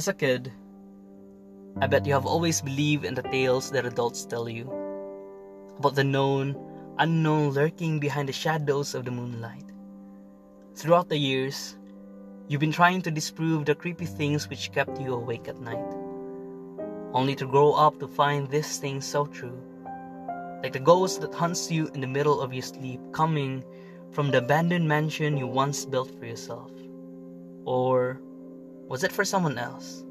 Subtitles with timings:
[0.00, 0.50] As a kid,
[1.78, 4.64] I bet you have always believed in the tales that adults tell you
[5.78, 6.56] about the known,
[6.98, 9.64] unknown lurking behind the shadows of the moonlight.
[10.74, 11.76] Throughout the years,
[12.48, 15.92] you've been trying to disprove the creepy things which kept you awake at night,
[17.12, 19.60] only to grow up to find these things so true,
[20.62, 23.64] like the ghost that hunts you in the middle of your sleep, coming
[24.10, 26.70] from the abandoned mansion you once built for yourself.
[27.64, 28.20] Or
[28.88, 30.04] was it for someone else?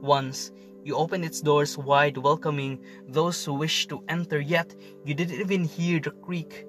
[0.00, 0.52] Once,
[0.84, 2.78] you opened its doors wide, welcoming
[3.08, 6.66] those who wished to enter, yet you didn't even hear the creak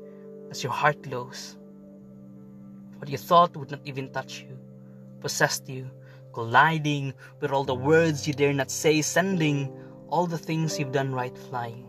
[0.49, 1.57] as your heart closed.
[2.97, 4.57] What you thought would not even touch you
[5.25, 5.89] possessed you,
[6.33, 9.73] colliding with all the words you dare not say, sending
[10.09, 11.84] all the things you've done right flying.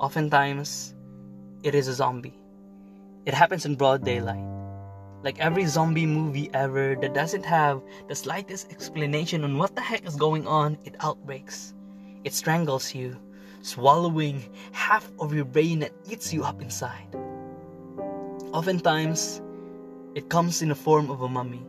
[0.00, 0.94] Oftentimes,
[1.64, 2.38] it is a zombie.
[3.26, 4.44] It happens in broad daylight.
[5.24, 10.06] Like every zombie movie ever that doesn't have the slightest explanation on what the heck
[10.06, 11.74] is going on, it outbreaks.
[12.22, 13.16] It strangles you,
[13.62, 17.12] swallowing half of your brain and eats you up inside.
[18.52, 19.42] Oftentimes,
[20.14, 21.66] it comes in the form of a mummy.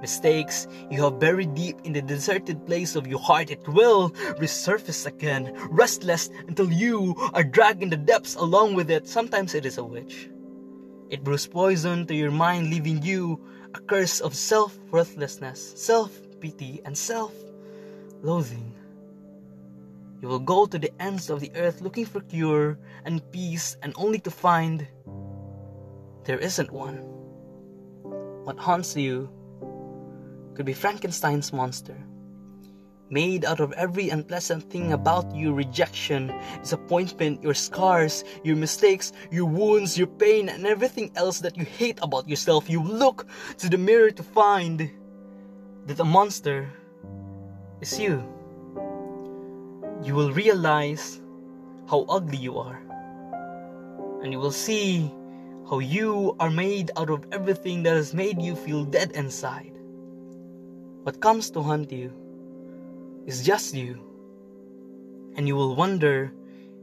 [0.00, 5.06] Mistakes you have buried deep in the deserted place of your heart, it will resurface
[5.06, 9.08] again, restless until you are dragged in the depths along with it.
[9.08, 10.30] Sometimes it is a witch.
[11.10, 13.40] It brews poison to your mind, leaving you
[13.74, 17.32] a curse of self worthlessness, self pity, and self
[18.22, 18.74] loathing.
[20.20, 23.94] You will go to the ends of the earth looking for cure and peace, and
[23.96, 24.86] only to find
[26.24, 26.98] there isn't one.
[28.44, 29.30] What haunts you
[30.58, 31.96] could be Frankenstein's monster
[33.10, 39.44] made out of every unpleasant thing about you rejection, disappointment, your scars, your mistakes, your
[39.44, 42.68] wounds, your pain, and everything else that you hate about yourself.
[42.68, 43.28] You look
[43.58, 44.90] to the mirror to find
[45.86, 46.68] that the monster
[47.80, 48.20] is you.
[50.02, 51.20] You will realize
[51.88, 52.82] how ugly you are,
[54.24, 55.14] and you will see
[55.70, 59.77] how you are made out of everything that has made you feel dead inside.
[61.02, 62.12] What comes to haunt you
[63.26, 64.00] is just you.
[65.36, 66.32] And you will wonder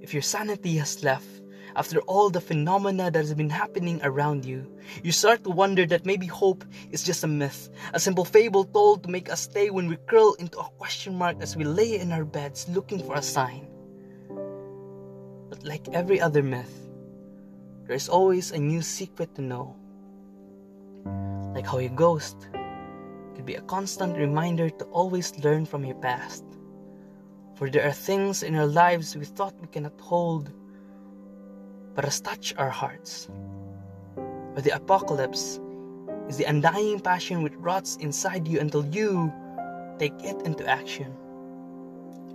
[0.02, 1.28] if your sanity has left
[1.76, 4.66] after all the phenomena that has been happening around you.
[5.04, 9.04] You start to wonder that maybe hope is just a myth, a simple fable told
[9.04, 12.12] to make us stay when we curl into a question mark as we lay in
[12.12, 13.68] our beds looking for a sign.
[15.50, 16.72] But like every other myth,
[17.86, 19.76] there is always a new secret to know.
[21.54, 22.48] Like how a ghost
[23.36, 26.44] could be a constant reminder to always learn from your past.
[27.56, 30.52] For there are things in our lives we thought we cannot hold,
[31.94, 33.30] but has touched our hearts.
[34.54, 35.60] But the apocalypse
[36.28, 39.32] is the undying passion which rots inside you until you
[40.00, 41.14] take it into action.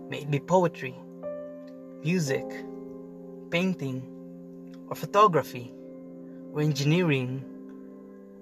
[0.08, 0.94] May it be poetry,
[2.02, 2.46] music,
[3.50, 4.02] painting,
[4.88, 5.72] or photography,
[6.52, 7.44] or engineering,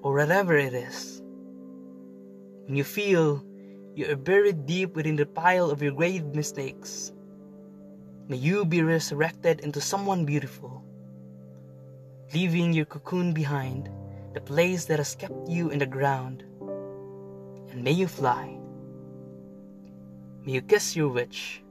[0.02, 1.22] or whatever it is.
[2.68, 3.42] When you feel
[3.94, 7.14] you are buried deep within the pile of your grave mistakes,
[8.28, 10.84] may you be resurrected into someone beautiful,
[12.34, 13.88] leaving your cocoon behind,
[14.34, 16.44] the place that has kept you in the ground,
[17.70, 18.58] and may you fly.
[20.44, 21.62] May you kiss your witch,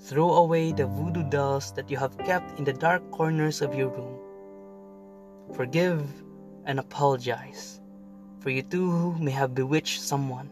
[0.00, 3.90] throw away the voodoo dolls that you have kept in the dark corners of your
[3.90, 4.18] room.
[5.54, 6.02] Forgive
[6.66, 7.81] and apologize
[8.42, 10.50] for you too may have bewitched someone.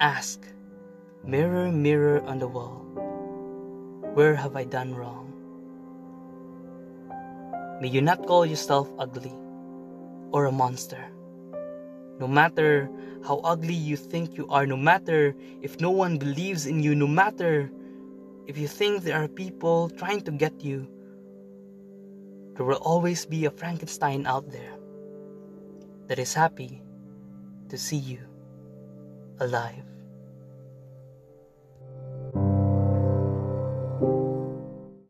[0.00, 0.40] Ask,
[1.22, 2.88] mirror, mirror on the wall,
[4.16, 5.28] where have I done wrong?
[7.82, 9.36] May you not call yourself ugly
[10.32, 11.04] or a monster.
[12.18, 12.88] No matter
[13.26, 17.06] how ugly you think you are, no matter if no one believes in you, no
[17.06, 17.70] matter
[18.46, 20.88] if you think there are people trying to get you,
[22.56, 24.81] there will always be a Frankenstein out there
[26.06, 26.82] that is happy
[27.68, 28.20] to see you
[29.40, 29.91] alive.